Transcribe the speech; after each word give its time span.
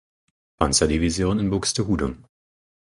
Panzerdivision 0.57 1.37
in 1.37 1.51
Buxtehude. 1.51 2.17